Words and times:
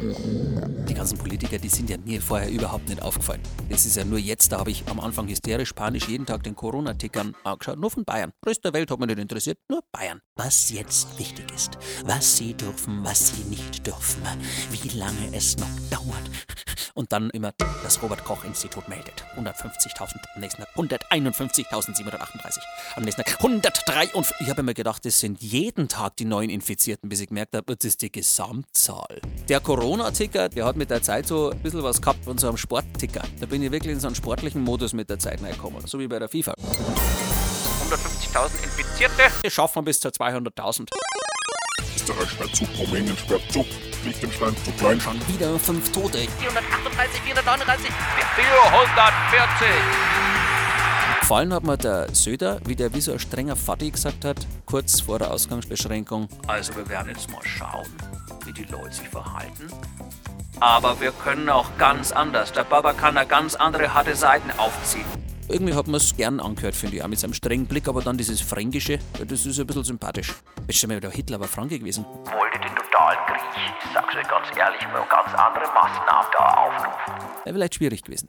Die 0.00 0.94
ganzen 0.94 1.18
Politiker, 1.18 1.58
die 1.58 1.68
sind 1.68 1.90
ja 1.90 1.98
mir 1.98 2.22
vorher 2.22 2.50
überhaupt 2.50 2.88
nicht 2.88 3.02
aufgefallen. 3.02 3.42
Das 3.68 3.84
ist 3.84 3.96
ja 3.96 4.04
nur 4.04 4.18
jetzt, 4.18 4.50
da 4.50 4.58
habe 4.58 4.70
ich 4.70 4.84
am 4.88 4.98
Anfang 4.98 5.28
hysterisch, 5.28 5.74
panisch 5.74 6.08
jeden 6.08 6.24
Tag 6.24 6.42
den 6.42 6.56
Corona-Tickern 6.56 7.36
angeschaut. 7.44 7.78
Nur 7.78 7.90
von 7.90 8.04
Bayern. 8.04 8.32
Rest 8.46 8.64
der 8.64 8.72
Welt 8.72 8.90
hat 8.90 8.98
mich 8.98 9.08
nicht 9.08 9.18
interessiert, 9.18 9.58
nur 9.68 9.82
Bayern. 9.92 10.20
Was 10.36 10.70
jetzt 10.70 11.18
wichtig 11.18 11.52
ist, 11.54 11.76
was 12.04 12.38
sie 12.38 12.54
dürfen, 12.54 13.04
was 13.04 13.28
sie 13.28 13.44
nicht 13.44 13.86
dürfen, 13.86 14.22
wie 14.70 14.96
lange 14.96 15.34
es 15.34 15.58
noch 15.58 15.68
dauert. 15.90 16.30
Und 16.94 17.12
dann 17.12 17.30
immer 17.30 17.52
das 17.82 18.02
Robert-Koch-Institut 18.02 18.88
meldet. 18.88 19.24
150.000, 19.36 20.16
am 20.34 20.40
nächsten 20.40 20.62
Tag 20.62 20.74
151.738, 20.76 22.58
am 22.96 23.04
nächsten 23.04 23.22
Tag 23.22 23.36
103 23.38 24.14
und 24.14 24.26
ich 24.40 24.48
habe 24.50 24.62
mir 24.62 24.74
gedacht, 24.74 25.04
das 25.04 25.20
sind 25.20 25.42
jeden 25.42 25.88
Tag 25.88 26.16
die 26.16 26.24
neuen 26.24 26.50
Infizierten, 26.50 27.08
bis 27.08 27.20
ich 27.20 27.28
gemerkt 27.28 27.54
habe, 27.56 27.76
das 27.76 27.84
ist 27.84 28.02
die 28.02 28.12
Gesamtzahl. 28.12 29.20
Der 29.48 29.60
Corona-Ticker, 29.60 30.48
der 30.48 30.64
hat 30.64 30.76
mit 30.76 30.90
der 30.90 31.02
Zeit 31.02 31.26
so 31.26 31.50
ein 31.50 31.58
bisschen 31.60 31.82
was 31.82 32.00
gehabt 32.00 32.24
von 32.24 32.38
so 32.38 32.48
einem 32.48 32.56
Sportticker. 32.56 33.22
Da 33.38 33.46
bin 33.46 33.62
ich 33.62 33.70
wirklich 33.70 33.92
in 33.92 34.00
so 34.00 34.08
einen 34.08 34.16
sportlichen 34.16 34.62
Modus 34.62 34.92
mit 34.92 35.10
der 35.10 35.18
Zeit 35.18 35.42
reingekommen, 35.42 35.86
so 35.86 35.98
wie 35.98 36.08
bei 36.08 36.18
der 36.18 36.28
FIFA. 36.28 36.54
150.000 37.90 38.62
Infizierte, 38.62 39.22
das 39.42 39.52
schaffen 39.52 39.76
wir 39.76 39.84
bis 39.84 40.00
zu 40.00 40.08
200.000. 40.08 40.86
Österreich 42.22 42.52
zu, 42.52 42.64
Rumänien 42.78 43.16
sperrt 43.16 43.42
zu, 43.50 43.64
Liechtenstein 44.04 44.54
zu 44.64 44.70
klein. 44.72 45.00
Schon 45.00 45.20
wieder 45.28 45.58
fünf 45.58 45.90
Tote. 45.92 46.18
438, 46.18 47.20
439, 47.22 47.90
440. 48.36 49.68
Gefallen 51.20 51.54
hat 51.54 51.62
mir 51.62 51.76
der 51.76 52.12
Söder, 52.12 52.60
wie 52.64 52.74
der 52.74 52.92
wie 52.92 53.00
so 53.00 53.12
ein 53.12 53.20
strenger 53.20 53.54
Vati 53.54 53.90
gesagt 53.90 54.24
hat, 54.24 54.46
kurz 54.66 55.00
vor 55.00 55.20
der 55.20 55.30
Ausgangsbeschränkung. 55.30 56.28
Also 56.48 56.74
wir 56.74 56.88
werden 56.88 57.08
jetzt 57.08 57.30
mal 57.30 57.42
schauen, 57.44 57.86
wie 58.44 58.52
die 58.52 58.64
Leute 58.64 58.94
sich 58.94 59.08
verhalten. 59.08 59.68
Aber 60.58 61.00
wir 61.00 61.12
können 61.12 61.48
auch 61.48 61.68
ganz 61.78 62.10
anders. 62.10 62.52
Der 62.52 62.64
Baba 62.64 62.92
kann 62.92 63.14
da 63.14 63.24
ganz 63.24 63.54
andere 63.54 63.94
harte 63.94 64.16
Seiten 64.16 64.50
aufziehen. 64.58 65.06
Irgendwie 65.50 65.74
hat 65.74 65.88
man 65.88 65.96
es 65.96 66.16
gern 66.16 66.38
angehört, 66.38 66.76
finde 66.76 66.96
ich, 66.96 67.02
auch 67.02 67.08
mit 67.08 67.18
seinem 67.18 67.34
strengen 67.34 67.66
Blick, 67.66 67.88
aber 67.88 68.02
dann 68.02 68.16
dieses 68.16 68.40
Fränkische, 68.40 69.00
das 69.18 69.46
ist 69.46 69.58
ein 69.58 69.66
bisschen 69.66 69.82
sympathisch. 69.82 70.32
Jetzt 70.68 70.76
stell 70.78 70.88
mir 70.88 71.00
der 71.00 71.10
Hitler 71.10 71.40
war 71.40 71.48
Franke 71.48 71.76
gewesen. 71.76 72.04
Wollte 72.04 72.60
den 72.60 72.74
totalen 72.76 73.18
Krieg, 73.26 73.40
ich 73.84 73.92
sag's 73.92 74.14
euch 74.14 74.28
ganz 74.28 74.46
ehrlich, 74.56 74.80
mal 74.92 75.04
ganz 75.10 75.34
andere 75.34 75.64
Maßnahmen 75.74 76.30
da 76.32 76.54
aufrufen. 76.54 77.44
Wäre 77.44 77.54
vielleicht 77.54 77.74
schwierig 77.74 78.02
gewesen. 78.04 78.28